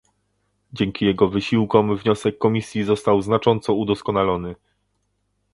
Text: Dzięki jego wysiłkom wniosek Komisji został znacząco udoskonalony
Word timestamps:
Dzięki 0.73 1.05
jego 1.05 1.29
wysiłkom 1.29 1.97
wniosek 1.97 2.37
Komisji 2.37 2.83
został 2.83 3.21
znacząco 3.21 3.73
udoskonalony 3.73 4.55